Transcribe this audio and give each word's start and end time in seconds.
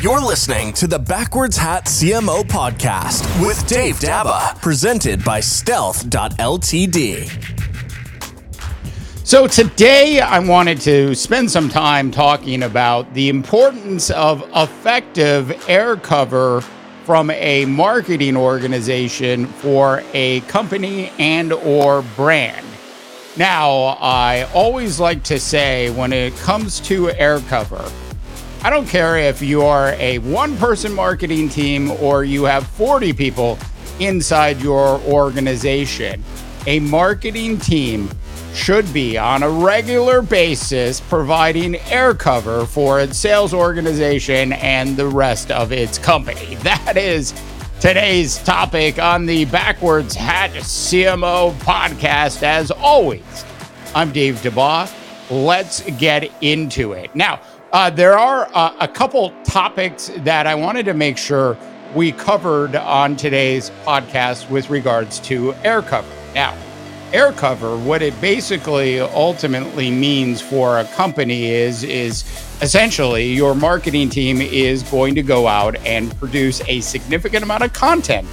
You're 0.00 0.20
listening 0.20 0.72
to 0.74 0.86
the 0.86 1.00
Backwards 1.00 1.56
Hat 1.56 1.86
CMO 1.86 2.44
podcast 2.44 3.24
with 3.44 3.66
Dave 3.66 3.96
Daba, 3.96 4.56
presented 4.62 5.24
by 5.24 5.40
Stealth.ltd. 5.40 7.28
So, 9.26 9.48
today 9.48 10.20
I 10.20 10.38
wanted 10.38 10.80
to 10.82 11.16
spend 11.16 11.50
some 11.50 11.68
time 11.68 12.12
talking 12.12 12.62
about 12.62 13.12
the 13.14 13.28
importance 13.28 14.10
of 14.10 14.48
effective 14.54 15.68
air 15.68 15.96
cover 15.96 16.60
from 17.02 17.32
a 17.32 17.64
marketing 17.64 18.36
organization 18.36 19.46
for 19.46 20.04
a 20.14 20.42
company 20.42 21.10
and 21.18 21.52
or 21.52 22.02
brand. 22.14 22.64
Now, 23.36 23.98
I 24.00 24.48
always 24.54 25.00
like 25.00 25.24
to 25.24 25.40
say 25.40 25.90
when 25.90 26.12
it 26.12 26.36
comes 26.36 26.78
to 26.82 27.10
air 27.10 27.40
cover, 27.40 27.90
I 28.60 28.70
don't 28.70 28.88
care 28.88 29.16
if 29.16 29.40
you 29.40 29.62
are 29.62 29.90
a 29.94 30.18
one 30.18 30.56
person 30.56 30.92
marketing 30.92 31.48
team 31.48 31.92
or 31.92 32.24
you 32.24 32.42
have 32.44 32.66
40 32.66 33.12
people 33.12 33.56
inside 34.00 34.60
your 34.60 35.00
organization. 35.02 36.24
A 36.66 36.80
marketing 36.80 37.58
team 37.58 38.10
should 38.54 38.92
be 38.92 39.16
on 39.16 39.44
a 39.44 39.48
regular 39.48 40.22
basis 40.22 41.00
providing 41.00 41.76
air 41.90 42.14
cover 42.14 42.66
for 42.66 42.98
its 42.98 43.16
sales 43.16 43.54
organization 43.54 44.52
and 44.54 44.96
the 44.96 45.06
rest 45.06 45.52
of 45.52 45.70
its 45.70 45.96
company. 45.96 46.56
That 46.62 46.96
is 46.96 47.40
today's 47.80 48.38
topic 48.38 48.98
on 48.98 49.24
the 49.24 49.44
Backwards 49.44 50.16
Hat 50.16 50.50
CMO 50.50 51.52
podcast. 51.60 52.42
As 52.42 52.72
always, 52.72 53.44
I'm 53.94 54.10
Dave 54.12 54.36
DeBaugh. 54.42 54.92
Let's 55.30 55.88
get 55.92 56.32
into 56.42 56.92
it. 56.94 57.14
Now, 57.14 57.40
uh, 57.72 57.90
there 57.90 58.18
are 58.18 58.48
uh, 58.54 58.74
a 58.80 58.88
couple 58.88 59.32
topics 59.44 60.10
that 60.18 60.46
I 60.46 60.54
wanted 60.54 60.86
to 60.86 60.94
make 60.94 61.18
sure 61.18 61.56
we 61.94 62.12
covered 62.12 62.76
on 62.76 63.16
today's 63.16 63.70
podcast 63.84 64.48
with 64.50 64.70
regards 64.70 65.20
to 65.20 65.54
air 65.64 65.82
cover. 65.82 66.08
Now, 66.34 66.56
air 67.12 67.32
cover, 67.32 67.76
what 67.78 68.02
it 68.02 68.18
basically 68.20 69.00
ultimately 69.00 69.90
means 69.90 70.40
for 70.40 70.78
a 70.78 70.84
company 70.84 71.46
is 71.46 71.82
is 71.84 72.24
essentially 72.60 73.32
your 73.32 73.54
marketing 73.54 74.08
team 74.08 74.40
is 74.40 74.82
going 74.84 75.14
to 75.14 75.22
go 75.22 75.46
out 75.46 75.76
and 75.86 76.16
produce 76.18 76.60
a 76.68 76.80
significant 76.80 77.42
amount 77.42 77.62
of 77.62 77.72
content 77.72 78.26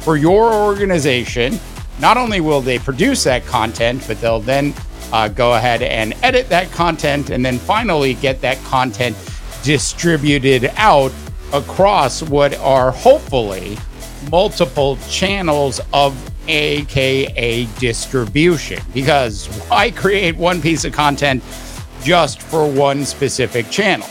for 0.00 0.16
your 0.16 0.52
organization. 0.52 1.58
Not 2.00 2.16
only 2.16 2.40
will 2.40 2.60
they 2.60 2.78
produce 2.78 3.24
that 3.24 3.46
content, 3.46 4.04
but 4.06 4.20
they'll 4.20 4.40
then 4.40 4.74
uh, 5.12 5.28
go 5.28 5.54
ahead 5.54 5.82
and 5.82 6.14
edit 6.22 6.48
that 6.48 6.70
content 6.70 7.30
and 7.30 7.44
then 7.44 7.58
finally 7.58 8.14
get 8.14 8.40
that 8.40 8.58
content 8.64 9.16
distributed 9.62 10.70
out 10.76 11.12
across 11.52 12.22
what 12.22 12.54
are 12.58 12.90
hopefully 12.90 13.78
multiple 14.30 14.96
channels 15.08 15.80
of 15.92 16.16
AKA 16.48 17.66
distribution. 17.78 18.80
Because 18.92 19.46
why 19.68 19.90
create 19.90 20.36
one 20.36 20.60
piece 20.60 20.84
of 20.84 20.92
content 20.92 21.42
just 22.02 22.42
for 22.42 22.70
one 22.70 23.04
specific 23.04 23.70
channel? 23.70 24.08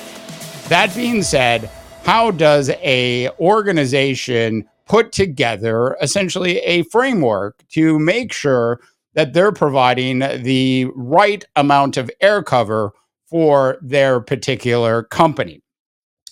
That 0.70 0.96
being 0.96 1.22
said, 1.22 1.70
how 2.04 2.32
does 2.32 2.70
a 2.70 3.30
organization 3.40 4.68
put 4.88 5.12
together 5.12 5.96
essentially 6.02 6.60
a 6.60 6.84
framework 6.84 7.64
to 7.70 7.98
make 8.00 8.34
sure 8.34 8.80
that 9.14 9.34
they're 9.34 9.52
providing 9.52 10.20
the 10.20 10.88
right 10.96 11.46
amount 11.56 11.98
of 11.98 12.10
air 12.22 12.44
cover 12.44 12.92
for 13.30 13.78
their 13.82 14.20
particular 14.20 15.04
company. 15.04 15.62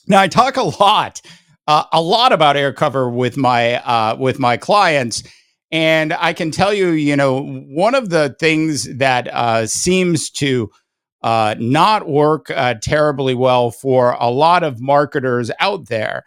Now, 0.08 0.22
I 0.22 0.28
talk 0.28 0.58
a 0.58 0.64
lot, 0.64 1.22
uh, 1.68 1.86
a 1.92 2.02
lot 2.02 2.34
about 2.34 2.58
air 2.58 2.74
cover 2.74 3.10
with 3.10 3.38
my 3.38 3.76
uh, 3.76 4.16
with 4.20 4.40
my 4.40 4.58
clients, 4.58 5.24
and 5.72 6.14
I 6.14 6.34
can 6.34 6.52
tell 6.52 6.74
you, 6.74 6.90
you 6.90 7.16
know, 7.16 7.44
one 7.44 7.96
of 7.96 8.10
the 8.10 8.36
things 8.40 8.98
that 8.98 9.28
uh, 9.28 9.68
seems 9.68 10.30
to 10.32 10.70
uh, 11.24 11.56
not 11.60 12.08
work 12.08 12.50
uh, 12.50 12.76
terribly 12.82 13.36
well 13.36 13.72
for 13.72 14.18
a 14.20 14.30
lot 14.30 14.64
of 14.64 14.82
marketers 14.82 15.52
out 15.60 15.88
there 15.88 16.24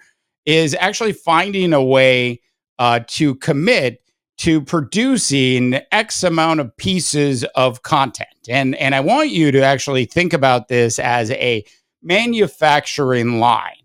is 0.47 0.77
actually 0.79 1.13
finding 1.13 1.73
a 1.73 1.83
way 1.83 2.41
uh, 2.79 3.01
to 3.09 3.35
commit 3.37 4.04
to 4.39 4.61
producing 4.61 5.81
X 5.93 6.23
amount 6.23 6.61
of 6.61 6.77
pieces 6.77 7.45
of 7.55 7.83
content. 7.83 8.29
And, 8.49 8.75
and 8.77 8.95
I 8.95 9.01
want 9.01 9.31
you 9.31 9.53
to 9.53 9.63
actually 9.63 10.07
think 10.07 10.33
about 10.33 10.69
this 10.69 10.99
as 10.99 11.31
a 11.31 11.65
manufacturing 12.03 13.39
line. 13.39 13.77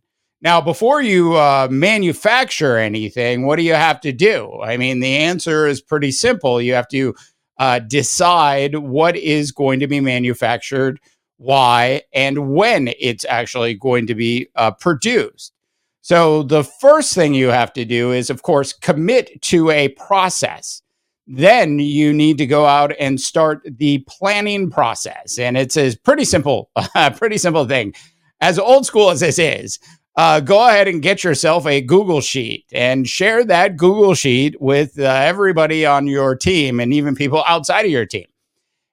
Now, 0.41 0.61
before 0.61 1.01
you 1.01 1.35
uh, 1.35 1.67
manufacture 1.69 2.77
anything, 2.77 3.45
what 3.45 3.57
do 3.57 3.63
you 3.63 3.73
have 3.73 3.99
to 4.01 4.13
do? 4.13 4.59
I 4.63 4.77
mean, 4.77 5.01
the 5.01 5.17
answer 5.17 5.67
is 5.67 5.81
pretty 5.81 6.11
simple. 6.11 6.61
You 6.61 6.73
have 6.73 6.87
to 6.89 7.13
uh, 7.57 7.79
decide 7.79 8.75
what 8.77 9.17
is 9.17 9.51
going 9.51 9.81
to 9.81 9.87
be 9.87 9.99
manufactured, 9.99 10.99
why, 11.37 12.03
and 12.13 12.53
when 12.53 12.93
it's 12.99 13.25
actually 13.25 13.73
going 13.73 14.07
to 14.07 14.15
be 14.15 14.47
uh, 14.55 14.71
produced. 14.71 15.53
So 16.01 16.43
the 16.43 16.63
first 16.63 17.13
thing 17.13 17.33
you 17.33 17.49
have 17.49 17.73
to 17.73 17.85
do 17.85 18.11
is, 18.11 18.29
of 18.29 18.41
course, 18.41 18.73
commit 18.73 19.41
to 19.43 19.69
a 19.69 19.89
process. 19.89 20.81
Then 21.27 21.77
you 21.79 22.13
need 22.13 22.37
to 22.39 22.47
go 22.47 22.65
out 22.65 22.93
and 22.99 23.21
start 23.21 23.61
the 23.65 23.99
planning 24.07 24.71
process. 24.71 25.37
And 25.37 25.57
it's 25.57 25.77
a 25.77 25.95
pretty 25.97 26.25
simple, 26.25 26.71
pretty 27.17 27.37
simple 27.37 27.65
thing. 27.67 27.93
As 28.41 28.57
old 28.57 28.85
school 28.85 29.11
as 29.11 29.19
this 29.19 29.37
is, 29.37 29.79
uh, 30.15 30.39
go 30.39 30.67
ahead 30.67 30.87
and 30.87 31.01
get 31.01 31.23
yourself 31.23 31.65
a 31.65 31.81
Google 31.81 32.19
Sheet 32.19 32.65
and 32.73 33.07
share 33.07 33.45
that 33.45 33.77
Google 33.77 34.15
Sheet 34.15 34.59
with 34.59 34.99
uh, 34.99 35.03
everybody 35.03 35.85
on 35.85 36.07
your 36.07 36.35
team 36.35 36.79
and 36.79 36.93
even 36.93 37.15
people 37.15 37.43
outside 37.47 37.85
of 37.85 37.91
your 37.91 38.05
team. 38.05 38.25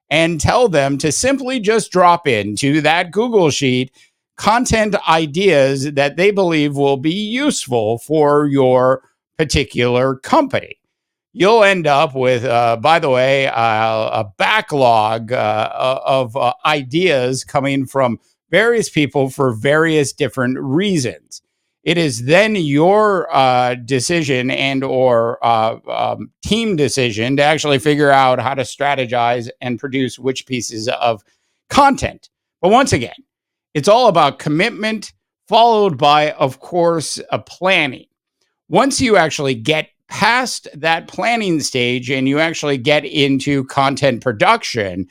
And 0.09 0.39
tell 0.39 0.69
them 0.69 0.97
to 0.99 1.11
simply 1.11 1.59
just 1.59 1.91
drop 1.91 2.27
into 2.27 2.79
that 2.79 3.11
Google 3.11 3.49
Sheet 3.49 3.91
content 4.37 4.95
ideas 5.09 5.93
that 5.93 6.15
they 6.15 6.31
believe 6.31 6.75
will 6.75 6.97
be 6.97 7.13
useful 7.13 7.97
for 7.97 8.47
your 8.47 9.01
particular 9.37 10.15
company. 10.15 10.79
You'll 11.33 11.63
end 11.63 11.85
up 11.85 12.15
with, 12.15 12.45
uh, 12.45 12.77
by 12.77 12.99
the 12.99 13.09
way, 13.09 13.47
uh, 13.47 13.53
a 13.53 14.31
backlog 14.37 15.31
uh, 15.31 15.99
of 16.05 16.35
uh, 16.35 16.53
ideas 16.65 17.43
coming 17.43 17.85
from 17.85 18.19
various 18.49 18.89
people 18.89 19.29
for 19.29 19.53
various 19.53 20.13
different 20.13 20.57
reasons. 20.59 21.41
It 21.83 21.97
is 21.97 22.25
then 22.25 22.55
your 22.55 23.33
uh, 23.33 23.75
decision 23.75 24.51
and 24.51 24.83
or 24.83 25.37
uh, 25.45 25.77
um, 25.87 26.31
team 26.43 26.75
decision 26.75 27.37
to 27.37 27.43
actually 27.43 27.79
figure 27.79 28.11
out 28.11 28.39
how 28.39 28.55
to 28.55 28.63
strategize 28.63 29.49
and 29.61 29.79
produce 29.79 30.17
which 30.19 30.45
pieces 30.47 30.89
of 30.89 31.23
content. 31.69 32.29
But 32.61 32.71
once 32.71 32.93
again, 32.93 33.15
it's 33.77 33.87
all 33.87 34.07
about 34.07 34.39
commitment, 34.39 35.13
followed 35.47 35.99
by, 35.99 36.31
of 36.31 36.59
course, 36.61 37.21
a 37.31 37.37
planning. 37.37 38.07
Once 38.69 38.99
you 38.99 39.17
actually 39.17 39.53
get 39.53 39.89
past 40.09 40.67
that 40.73 41.07
planning 41.07 41.59
stage 41.59 42.09
and 42.09 42.27
you 42.27 42.39
actually 42.39 42.79
get 42.79 43.05
into 43.05 43.65
content 43.65 44.23
production, 44.23 45.05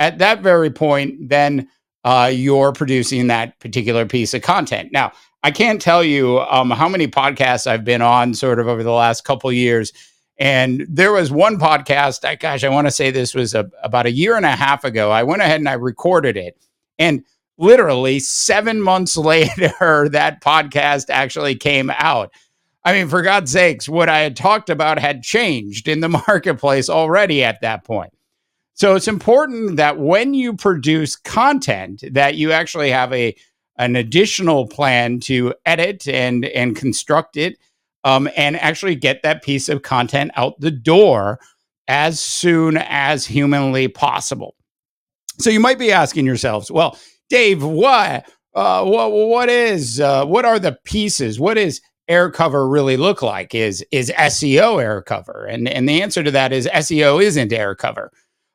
at 0.00 0.18
that 0.18 0.42
very 0.42 0.68
point, 0.68 1.28
then 1.28 1.68
uh, 2.02 2.28
you're 2.34 2.72
producing 2.72 3.28
that 3.28 3.56
particular 3.60 4.04
piece 4.04 4.34
of 4.34 4.42
content. 4.42 4.90
Now, 4.90 5.12
I 5.44 5.52
can't 5.52 5.80
tell 5.80 6.02
you 6.02 6.40
um, 6.40 6.72
how 6.72 6.88
many 6.88 7.06
podcasts 7.06 7.68
I've 7.68 7.84
been 7.84 8.02
on 8.02 8.34
sort 8.34 8.58
of 8.58 8.66
over 8.66 8.82
the 8.82 8.90
last 8.90 9.22
couple 9.22 9.52
years. 9.52 9.92
And 10.40 10.84
there 10.88 11.12
was 11.12 11.30
one 11.30 11.56
podcast, 11.56 12.24
I, 12.24 12.34
gosh, 12.34 12.64
I 12.64 12.68
want 12.68 12.88
to 12.88 12.90
say 12.90 13.12
this 13.12 13.32
was 13.32 13.54
a, 13.54 13.70
about 13.84 14.06
a 14.06 14.10
year 14.10 14.36
and 14.36 14.44
a 14.44 14.56
half 14.56 14.82
ago. 14.82 15.12
I 15.12 15.22
went 15.22 15.42
ahead 15.42 15.60
and 15.60 15.68
I 15.68 15.74
recorded 15.74 16.36
it. 16.36 16.58
And 16.98 17.24
literally 17.58 18.20
seven 18.20 18.80
months 18.80 19.16
later, 19.16 20.08
that 20.10 20.42
podcast 20.42 21.10
actually 21.10 21.56
came 21.56 21.90
out. 21.90 22.32
I 22.84 22.92
mean, 22.92 23.08
for 23.08 23.22
God's 23.22 23.52
sakes, 23.52 23.88
what 23.88 24.08
I 24.08 24.20
had 24.20 24.36
talked 24.36 24.70
about 24.70 24.98
had 24.98 25.22
changed 25.22 25.88
in 25.88 26.00
the 26.00 26.08
marketplace 26.28 26.88
already 26.88 27.44
at 27.44 27.60
that 27.60 27.84
point. 27.84 28.12
So 28.74 28.94
it's 28.94 29.08
important 29.08 29.76
that 29.76 29.98
when 29.98 30.34
you 30.34 30.54
produce 30.54 31.16
content, 31.16 32.04
that 32.12 32.36
you 32.36 32.52
actually 32.52 32.90
have 32.90 33.12
a 33.12 33.34
an 33.76 33.94
additional 33.94 34.66
plan 34.66 35.20
to 35.20 35.54
edit 35.66 36.06
and 36.08 36.44
and 36.44 36.76
construct 36.76 37.36
it, 37.36 37.58
um, 38.04 38.28
and 38.36 38.56
actually 38.56 38.94
get 38.94 39.22
that 39.22 39.42
piece 39.42 39.68
of 39.68 39.82
content 39.82 40.30
out 40.36 40.60
the 40.60 40.70
door 40.70 41.40
as 41.88 42.20
soon 42.20 42.76
as 42.76 43.26
humanly 43.26 43.88
possible. 43.88 44.54
So 45.38 45.50
you 45.50 45.60
might 45.60 45.78
be 45.78 45.90
asking 45.90 46.26
yourselves, 46.26 46.70
well, 46.70 46.98
Dave, 47.28 47.62
what, 47.62 48.28
uh, 48.54 48.84
what, 48.84 49.12
what 49.12 49.48
is, 49.48 50.00
uh, 50.00 50.24
what 50.24 50.44
are 50.44 50.58
the 50.58 50.78
pieces? 50.84 51.38
What 51.38 51.58
is 51.58 51.80
air 52.08 52.30
cover 52.30 52.66
really 52.68 52.96
look 52.96 53.22
like? 53.22 53.54
Is 53.54 53.84
is 53.92 54.10
SEO 54.16 54.82
air 54.82 55.02
cover? 55.02 55.46
And 55.46 55.68
and 55.68 55.88
the 55.88 56.02
answer 56.02 56.22
to 56.22 56.30
that 56.30 56.52
is 56.52 56.66
SEO 56.68 57.22
isn't 57.22 57.52
air 57.52 57.74
cover. 57.74 58.10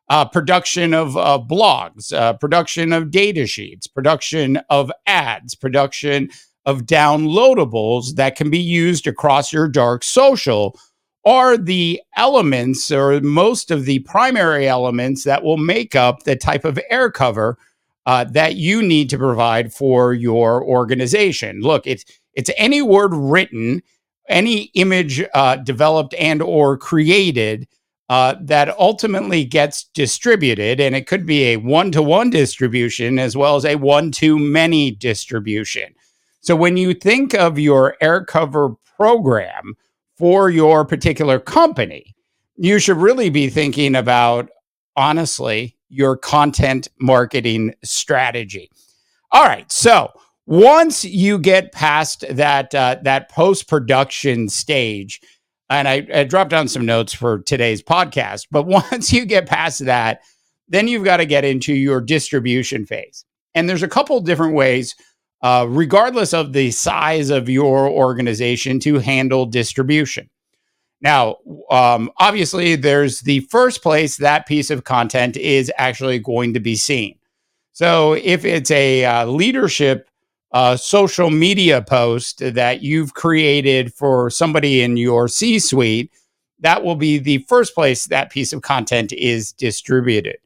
Uh, 0.10 0.26
production 0.26 0.94
of 0.94 1.16
uh, 1.16 1.40
blogs, 1.40 2.12
uh, 2.14 2.34
production 2.34 2.92
of 2.92 3.10
data 3.10 3.48
sheets, 3.48 3.88
production 3.88 4.58
of 4.70 4.92
ads, 5.08 5.56
production 5.56 6.30
of 6.66 6.82
downloadables 6.82 8.16
that 8.16 8.36
can 8.36 8.50
be 8.50 8.60
used 8.60 9.08
across 9.08 9.54
your 9.54 9.68
dark 9.68 10.04
social 10.04 10.78
are 11.26 11.58
the 11.58 12.02
elements 12.18 12.92
or 12.92 13.22
most 13.22 13.72
of 13.72 13.86
the 13.86 14.00
primary 14.00 14.68
elements 14.68 15.24
that 15.24 15.42
will 15.42 15.58
make 15.58 15.96
up 15.96 16.24
the 16.24 16.36
type 16.36 16.66
of 16.66 16.78
air 16.90 17.10
cover 17.10 17.58
uh, 18.06 18.26
that 18.26 18.56
you 18.56 18.82
need 18.82 19.10
to 19.10 19.18
provide 19.18 19.74
for 19.74 20.14
your 20.14 20.64
organization. 20.64 21.62
Look, 21.62 21.88
it's 21.88 22.06
it's 22.34 22.50
any 22.58 22.82
word 22.82 23.14
written, 23.14 23.82
any 24.28 24.72
image 24.74 25.24
uh, 25.34 25.58
developed 25.58 26.14
and 26.16 26.42
or 26.42 26.78
created 26.78 27.68
uh, 28.10 28.36
that 28.42 28.78
ultimately 28.78 29.46
gets 29.46 29.86
distributed, 29.94 30.80
and 30.80 30.96
it 30.96 31.08
could 31.08 31.26
be 31.26 31.44
a 31.44 31.58
one 31.58 31.92
to 31.92 32.02
one 32.02 32.30
distribution 32.30 33.18
as 33.18 33.38
well 33.38 33.56
as 33.56 33.66
a 33.66 33.76
one 33.76 34.12
to 34.12 34.38
many 34.38 34.92
distribution. 34.92 35.94
So 36.42 36.56
when 36.56 36.76
you 36.76 36.94
think 36.94 37.34
of 37.34 37.58
your 37.58 37.96
air 38.02 38.26
cover 38.26 38.76
program 38.98 39.76
for 40.18 40.50
your 40.50 40.86
particular 40.86 41.40
company, 41.40 42.14
you 42.58 42.80
should 42.80 42.98
really 42.98 43.30
be 43.30 43.50
thinking 43.50 43.96
about 43.96 44.50
honestly 44.96 45.78
your 45.94 46.18
content 46.18 46.88
marketing 47.00 47.74
strategy. 47.84 48.70
All 49.32 49.46
right, 49.46 49.72
so 49.72 50.12
once 50.46 51.06
you 51.06 51.38
get 51.40 51.72
past 51.72 52.26
that 52.30 52.74
uh, 52.76 52.98
that 53.04 53.30
post 53.30 53.68
production 53.68 54.50
stage, 54.50 55.22
and 55.70 55.88
I, 55.88 56.08
I 56.14 56.24
dropped 56.26 56.50
down 56.50 56.68
some 56.68 56.86
notes 56.86 57.14
for 57.14 57.40
today's 57.40 57.82
podcast, 57.82 58.48
but 58.52 58.66
once 58.92 59.14
you 59.14 59.26
get 59.26 59.48
past 59.48 59.86
that, 59.86 60.22
then 60.68 60.88
you've 60.88 61.06
got 61.06 61.18
to 61.18 61.26
get 61.26 61.46
into 61.46 61.74
your 61.74 62.02
distribution 62.02 62.86
phase. 62.86 63.26
And 63.56 63.70
there's 63.70 63.84
a 63.84 63.88
couple 63.88 64.20
different 64.22 64.56
ways, 64.56 64.96
uh, 65.42 65.68
regardless 65.70 66.34
of 66.34 66.54
the 66.54 66.72
size 66.72 67.30
of 67.30 67.50
your 67.50 67.88
organization, 67.88 68.80
to 68.82 69.00
handle 69.00 69.46
distribution. 69.46 70.30
Now, 71.04 71.36
um, 71.70 72.10
obviously, 72.18 72.78
there's 72.78 73.20
the 73.20 73.42
first 73.42 73.84
place 73.84 74.16
that 74.18 74.48
piece 74.48 74.72
of 74.72 74.86
content 74.86 75.36
is 75.36 75.72
actually 75.78 76.18
going 76.18 76.54
to 76.54 76.62
be 76.62 76.78
seen. 76.78 77.20
So, 77.74 78.14
if 78.14 78.46
it's 78.46 78.72
a 78.72 79.04
uh, 79.04 79.26
leadership 79.26 80.10
uh, 80.54 80.78
social 80.78 81.30
media 81.30 81.82
post 81.82 82.40
that 82.40 82.84
you've 82.84 83.16
created 83.16 83.94
for 83.94 84.30
somebody 84.30 84.82
in 84.82 84.96
your 84.96 85.28
C 85.28 85.60
suite, 85.60 86.10
that 86.60 86.84
will 86.84 86.96
be 86.96 87.18
the 87.18 87.40
first 87.50 87.76
place 87.76 88.06
that 88.06 88.32
piece 88.32 88.54
of 88.54 88.62
content 88.62 89.12
is 89.12 89.52
distributed. 89.52 90.38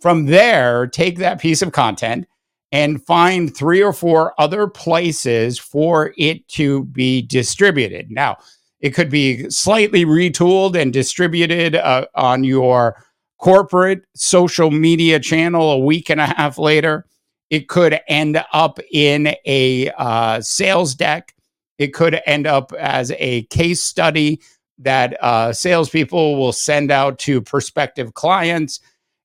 From 0.00 0.26
there, 0.26 0.86
take 0.86 1.18
that 1.18 1.40
piece 1.40 1.60
of 1.60 1.72
content 1.72 2.28
and 2.70 3.04
find 3.04 3.56
three 3.56 3.82
or 3.82 3.92
four 3.92 4.34
other 4.38 4.68
places 4.68 5.58
for 5.58 6.14
it 6.16 6.46
to 6.48 6.84
be 6.84 7.22
distributed. 7.22 8.12
Now, 8.12 8.36
it 8.80 8.90
could 8.90 9.10
be 9.10 9.48
slightly 9.50 10.04
retooled 10.04 10.80
and 10.80 10.92
distributed 10.92 11.74
uh, 11.74 12.06
on 12.14 12.44
your 12.44 13.02
corporate 13.38 14.04
social 14.14 14.70
media 14.70 15.18
channel 15.18 15.70
a 15.70 15.78
week 15.78 16.10
and 16.10 16.20
a 16.20 16.26
half 16.26 16.58
later. 16.58 17.04
It 17.50 17.68
could 17.68 18.00
end 18.08 18.42
up 18.52 18.78
in 18.92 19.34
a 19.46 19.90
uh, 19.96 20.40
sales 20.40 20.94
deck. 20.94 21.34
It 21.78 21.94
could 21.94 22.20
end 22.26 22.46
up 22.46 22.72
as 22.72 23.12
a 23.12 23.44
case 23.44 23.82
study 23.82 24.40
that 24.78 25.22
uh, 25.22 25.52
salespeople 25.52 26.36
will 26.36 26.52
send 26.52 26.90
out 26.90 27.18
to 27.20 27.40
prospective 27.40 28.14
clients. 28.14 28.80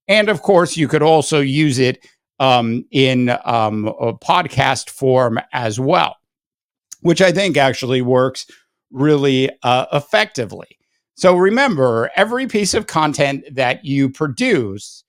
And 0.07 0.29
of 0.29 0.41
course, 0.41 0.77
you 0.77 0.87
could 0.87 1.03
also 1.03 1.41
use 1.41 1.79
it 1.79 2.05
um, 2.39 2.85
in 2.91 3.29
um, 3.45 3.87
a 3.87 4.13
podcast 4.13 4.89
form 4.89 5.39
as 5.51 5.79
well, 5.79 6.17
which 7.01 7.21
I 7.21 7.31
think 7.31 7.57
actually 7.57 8.01
works 8.01 8.47
really 8.93 9.49
uh, 9.63 9.87
effectively. 9.91 10.77
So 11.15 11.35
remember, 11.35 12.09
every 12.15 12.47
piece 12.47 12.73
of 12.73 12.87
content 12.87 13.43
that 13.51 13.85
you 13.85 14.09
produce 14.09 15.03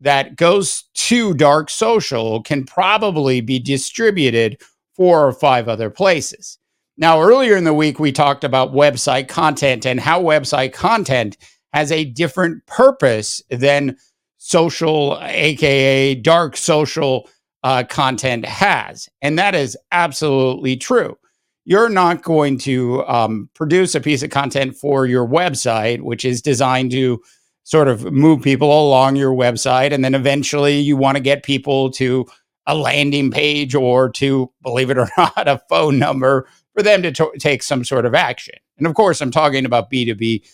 that 0.00 0.36
goes 0.36 0.84
to 0.94 1.34
dark 1.34 1.70
social 1.70 2.42
can 2.42 2.64
probably 2.64 3.40
be 3.40 3.58
distributed 3.58 4.60
four 4.96 5.26
or 5.26 5.32
five 5.32 5.68
other 5.68 5.90
places. 5.90 6.58
Now, 6.96 7.20
earlier 7.20 7.56
in 7.56 7.64
the 7.64 7.74
week, 7.74 7.98
we 7.98 8.12
talked 8.12 8.44
about 8.44 8.72
website 8.72 9.28
content 9.28 9.84
and 9.84 9.98
how 9.98 10.22
website 10.22 10.72
content 10.72 11.36
has 11.72 11.90
a 11.90 12.04
different 12.04 12.64
purpose 12.66 13.42
than 13.50 13.96
social, 14.38 15.18
AKA 15.22 16.16
dark 16.16 16.56
social 16.56 17.28
uh, 17.64 17.82
content 17.88 18.44
has. 18.44 19.08
And 19.22 19.38
that 19.38 19.54
is 19.54 19.76
absolutely 19.90 20.76
true 20.76 21.16
you're 21.64 21.88
not 21.88 22.22
going 22.22 22.58
to 22.58 23.04
um, 23.06 23.48
produce 23.54 23.94
a 23.94 24.00
piece 24.00 24.22
of 24.22 24.30
content 24.30 24.76
for 24.76 25.06
your 25.06 25.26
website, 25.26 26.02
which 26.02 26.24
is 26.24 26.42
designed 26.42 26.90
to 26.92 27.22
sort 27.64 27.88
of 27.88 28.12
move 28.12 28.42
people 28.42 28.68
along 28.68 29.16
your 29.16 29.32
website. 29.32 29.92
And 29.92 30.04
then 30.04 30.14
eventually 30.14 30.78
you 30.78 30.96
want 30.96 31.16
to 31.16 31.22
get 31.22 31.42
people 31.42 31.90
to 31.92 32.26
a 32.66 32.74
landing 32.74 33.30
page 33.30 33.74
or 33.74 34.10
to, 34.10 34.50
believe 34.62 34.90
it 34.90 34.98
or 34.98 35.08
not, 35.18 35.48
a 35.48 35.60
phone 35.68 35.98
number 35.98 36.46
for 36.74 36.82
them 36.82 37.02
to 37.02 37.12
t- 37.12 37.38
take 37.38 37.62
some 37.62 37.84
sort 37.84 38.04
of 38.04 38.14
action. 38.14 38.54
And 38.78 38.86
of 38.86 38.94
course, 38.94 39.20
I'm 39.20 39.30
talking 39.30 39.64
about 39.64 39.90
B2B 39.90 40.46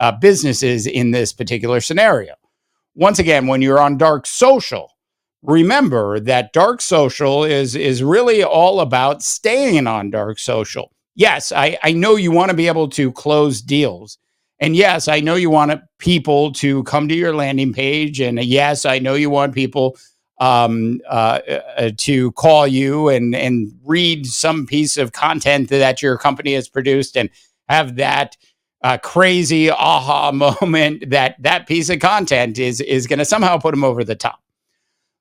uh, 0.00 0.12
businesses 0.12 0.86
in 0.86 1.10
this 1.10 1.32
particular 1.32 1.80
scenario. 1.80 2.34
Once 2.94 3.18
again, 3.18 3.46
when 3.46 3.62
you're 3.62 3.78
on 3.78 3.96
dark 3.96 4.26
social, 4.26 4.92
remember 5.42 6.20
that 6.20 6.52
dark 6.52 6.80
social 6.80 7.44
is 7.44 7.74
is 7.74 8.02
really 8.02 8.42
all 8.42 8.80
about 8.80 9.22
staying 9.22 9.86
on 9.86 10.10
dark 10.10 10.38
social. 10.38 10.92
Yes, 11.14 11.52
I, 11.52 11.78
I 11.82 11.92
know 11.92 12.16
you 12.16 12.30
want 12.30 12.50
to 12.50 12.56
be 12.56 12.68
able 12.68 12.88
to 12.90 13.12
close 13.12 13.60
deals. 13.60 14.18
And 14.60 14.74
yes, 14.74 15.08
I 15.08 15.20
know 15.20 15.34
you 15.34 15.50
want 15.50 15.80
people 15.98 16.52
to 16.54 16.82
come 16.84 17.08
to 17.08 17.14
your 17.14 17.34
landing 17.34 17.72
page. 17.72 18.20
And 18.20 18.42
yes, 18.42 18.84
I 18.84 18.98
know 18.98 19.14
you 19.14 19.30
want 19.30 19.54
people 19.54 19.96
um, 20.40 21.00
uh, 21.08 21.40
uh, 21.76 21.90
to 21.96 22.32
call 22.32 22.66
you 22.66 23.08
and, 23.08 23.34
and 23.34 23.72
read 23.84 24.26
some 24.26 24.66
piece 24.66 24.96
of 24.96 25.12
content 25.12 25.68
that 25.70 26.02
your 26.02 26.16
company 26.16 26.54
has 26.54 26.68
produced 26.68 27.16
and 27.16 27.30
have 27.68 27.96
that 27.96 28.36
uh, 28.82 28.98
crazy 28.98 29.70
aha 29.70 30.30
moment 30.60 31.10
that 31.10 31.40
that 31.42 31.66
piece 31.66 31.88
of 31.88 31.98
content 31.98 32.58
is, 32.58 32.80
is 32.80 33.06
going 33.06 33.18
to 33.18 33.24
somehow 33.24 33.58
put 33.58 33.72
them 33.72 33.84
over 33.84 34.04
the 34.04 34.14
top 34.14 34.40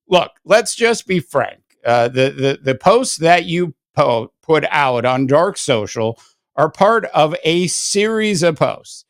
look, 0.08 0.32
let's 0.46 0.76
just 0.76 1.08
be 1.08 1.20
frank. 1.20 1.62
Uh, 1.86 2.08
the, 2.08 2.30
the, 2.32 2.60
the 2.62 2.76
posts 2.76 3.18
that 3.18 3.46
you 3.46 3.74
po- 3.96 4.32
put 4.42 4.66
out 4.70 5.06
on 5.06 5.28
Dark 5.28 5.58
Social 5.58 6.20
are 6.56 6.70
part 6.70 7.06
of 7.06 7.36
a 7.44 7.68
series 7.68 8.44
of 8.44 8.58
posts. 8.58 9.06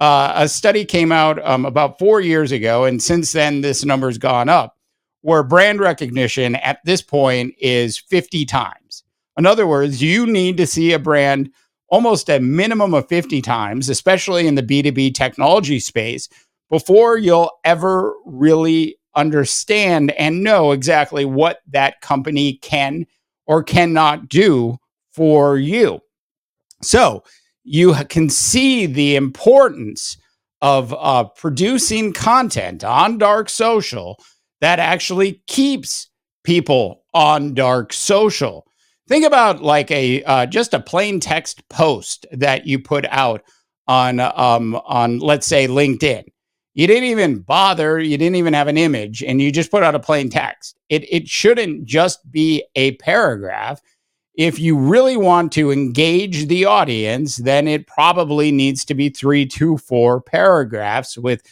Uh, 0.00 0.32
a 0.36 0.48
study 0.48 0.84
came 0.84 1.10
out 1.10 1.44
um, 1.44 1.64
about 1.64 1.98
four 1.98 2.20
years 2.20 2.52
ago, 2.52 2.84
and 2.84 3.02
since 3.02 3.32
then, 3.32 3.60
this 3.60 3.84
number's 3.84 4.18
gone 4.18 4.48
up, 4.48 4.76
where 5.22 5.42
brand 5.42 5.80
recognition 5.80 6.54
at 6.56 6.78
this 6.84 7.02
point 7.02 7.54
is 7.58 7.98
50 7.98 8.44
times. 8.44 9.02
In 9.36 9.46
other 9.46 9.66
words, 9.66 10.02
you 10.02 10.26
need 10.26 10.56
to 10.56 10.66
see 10.66 10.92
a 10.92 10.98
brand 10.98 11.50
almost 11.88 12.28
a 12.28 12.38
minimum 12.38 12.94
of 12.94 13.08
50 13.08 13.40
times, 13.42 13.88
especially 13.88 14.46
in 14.46 14.54
the 14.54 14.62
B2B 14.62 15.14
technology 15.14 15.80
space, 15.80 16.28
before 16.70 17.16
you'll 17.16 17.50
ever 17.64 18.14
really 18.26 18.97
understand 19.14 20.12
and 20.12 20.42
know 20.42 20.72
exactly 20.72 21.24
what 21.24 21.60
that 21.68 22.00
company 22.00 22.54
can 22.54 23.06
or 23.46 23.62
cannot 23.62 24.28
do 24.28 24.78
for 25.12 25.58
you. 25.58 26.00
So 26.82 27.24
you 27.64 27.94
can 28.08 28.30
see 28.30 28.86
the 28.86 29.16
importance 29.16 30.16
of 30.60 30.94
uh, 30.94 31.24
producing 31.24 32.12
content 32.12 32.84
on 32.84 33.18
dark 33.18 33.48
social 33.48 34.18
that 34.60 34.78
actually 34.78 35.42
keeps 35.46 36.08
people 36.44 37.04
on 37.14 37.54
dark 37.54 37.92
social. 37.92 38.64
Think 39.08 39.24
about 39.24 39.62
like 39.62 39.90
a 39.90 40.22
uh, 40.24 40.46
just 40.46 40.74
a 40.74 40.80
plain 40.80 41.20
text 41.20 41.66
post 41.68 42.26
that 42.32 42.66
you 42.66 42.78
put 42.78 43.06
out 43.06 43.42
on 43.86 44.20
um, 44.20 44.74
on 44.86 45.18
let's 45.18 45.46
say 45.46 45.66
LinkedIn 45.66 46.24
you 46.78 46.86
didn't 46.86 47.08
even 47.08 47.40
bother, 47.40 47.98
you 47.98 48.16
didn't 48.16 48.36
even 48.36 48.54
have 48.54 48.68
an 48.68 48.78
image, 48.78 49.20
and 49.24 49.42
you 49.42 49.50
just 49.50 49.72
put 49.72 49.82
out 49.82 49.96
a 49.96 49.98
plain 49.98 50.30
text. 50.30 50.78
It, 50.88 51.12
it 51.12 51.26
shouldn't 51.26 51.86
just 51.86 52.30
be 52.30 52.64
a 52.76 52.92
paragraph. 52.98 53.82
If 54.36 54.60
you 54.60 54.78
really 54.78 55.16
want 55.16 55.50
to 55.54 55.72
engage 55.72 56.46
the 56.46 56.66
audience, 56.66 57.38
then 57.38 57.66
it 57.66 57.88
probably 57.88 58.52
needs 58.52 58.84
to 58.84 58.94
be 58.94 59.08
three 59.08 59.44
to 59.46 59.76
four 59.78 60.20
paragraphs 60.20 61.18
with 61.18 61.42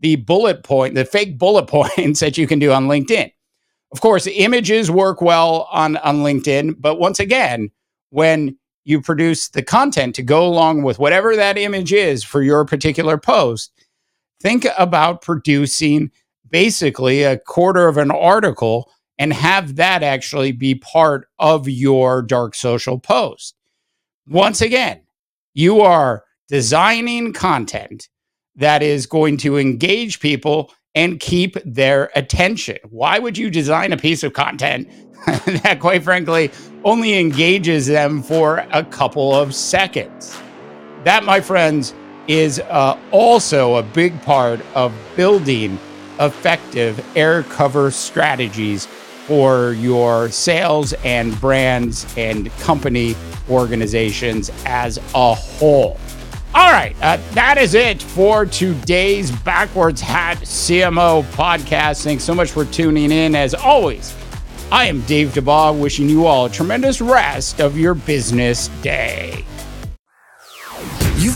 the 0.00 0.16
bullet 0.16 0.64
point, 0.64 0.96
the 0.96 1.04
fake 1.04 1.38
bullet 1.38 1.66
points 1.68 2.18
that 2.18 2.36
you 2.36 2.48
can 2.48 2.58
do 2.58 2.72
on 2.72 2.88
LinkedIn. 2.88 3.30
Of 3.92 4.00
course, 4.00 4.26
images 4.26 4.90
work 4.90 5.22
well 5.22 5.68
on, 5.70 5.96
on 5.98 6.24
LinkedIn, 6.24 6.74
but 6.80 6.98
once 6.98 7.20
again, 7.20 7.70
when 8.10 8.58
you 8.82 9.00
produce 9.00 9.48
the 9.48 9.62
content 9.62 10.16
to 10.16 10.24
go 10.24 10.44
along 10.44 10.82
with 10.82 10.98
whatever 10.98 11.36
that 11.36 11.56
image 11.56 11.92
is 11.92 12.24
for 12.24 12.42
your 12.42 12.64
particular 12.64 13.16
post, 13.16 13.70
think 14.42 14.66
about 14.76 15.22
producing 15.22 16.10
basically 16.50 17.22
a 17.22 17.38
quarter 17.38 17.88
of 17.88 17.96
an 17.96 18.10
article 18.10 18.90
and 19.18 19.32
have 19.32 19.76
that 19.76 20.02
actually 20.02 20.52
be 20.52 20.74
part 20.74 21.28
of 21.38 21.68
your 21.68 22.22
dark 22.22 22.54
social 22.54 22.98
post. 22.98 23.54
Once 24.26 24.60
again, 24.60 25.00
you 25.54 25.80
are 25.80 26.24
designing 26.48 27.32
content 27.32 28.08
that 28.56 28.82
is 28.82 29.06
going 29.06 29.36
to 29.36 29.56
engage 29.56 30.20
people 30.20 30.72
and 30.94 31.20
keep 31.20 31.56
their 31.64 32.10
attention. 32.14 32.78
Why 32.90 33.18
would 33.18 33.38
you 33.38 33.48
design 33.48 33.92
a 33.92 33.96
piece 33.96 34.22
of 34.22 34.32
content 34.32 34.88
that, 35.62 35.78
quite 35.80 36.02
frankly, 36.02 36.50
only 36.84 37.18
engages 37.18 37.86
them 37.86 38.22
for 38.22 38.66
a 38.72 38.84
couple 38.84 39.34
of 39.34 39.54
seconds? 39.54 40.36
That, 41.04 41.24
my 41.24 41.40
friends, 41.40 41.94
is 42.28 42.60
uh, 42.60 42.98
also 43.10 43.76
a 43.76 43.82
big 43.82 44.20
part 44.22 44.60
of 44.74 44.92
building 45.16 45.78
effective 46.20 47.04
air 47.16 47.42
cover 47.44 47.90
strategies 47.90 48.86
for 49.26 49.72
your 49.72 50.28
sales 50.30 50.92
and 51.04 51.38
brands 51.40 52.12
and 52.16 52.50
company 52.58 53.14
organizations 53.48 54.50
as 54.64 54.98
a 55.14 55.34
whole. 55.34 55.98
All 56.54 56.70
right, 56.70 56.94
uh, 57.00 57.16
that 57.32 57.56
is 57.56 57.74
it 57.74 58.02
for 58.02 58.44
today's 58.44 59.30
Backwards 59.30 60.02
Hat 60.02 60.36
CMO 60.38 61.22
podcast. 61.32 62.04
Thanks 62.04 62.24
so 62.24 62.34
much 62.34 62.50
for 62.50 62.66
tuning 62.66 63.10
in. 63.10 63.34
As 63.34 63.54
always, 63.54 64.14
I 64.70 64.86
am 64.86 65.00
Dave 65.02 65.28
DeBaugh, 65.30 65.80
wishing 65.80 66.10
you 66.10 66.26
all 66.26 66.46
a 66.46 66.50
tremendous 66.50 67.00
rest 67.00 67.60
of 67.60 67.78
your 67.78 67.94
business 67.94 68.68
day. 68.82 69.46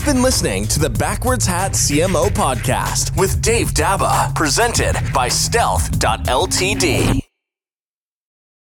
Been 0.07 0.21
listening 0.21 0.65
to 0.67 0.79
the 0.79 0.89
Backwards 0.89 1.45
Hat 1.45 1.73
CMO 1.73 2.29
podcast 2.29 3.19
with 3.19 3.41
Dave 3.41 3.71
Daba, 3.71 4.33
presented 4.33 4.93
by 5.13 5.27
Stealth.ltd. 5.27 7.26